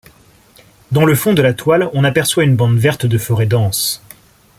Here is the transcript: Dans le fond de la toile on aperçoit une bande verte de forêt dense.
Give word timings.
Dans 0.91 1.05
le 1.05 1.13
fond 1.13 1.35
de 1.35 1.43
la 1.43 1.53
toile 1.53 1.87
on 1.93 2.03
aperçoit 2.03 2.43
une 2.43 2.55
bande 2.55 2.79
verte 2.79 3.05
de 3.05 3.19
forêt 3.19 3.45
dense. 3.45 4.01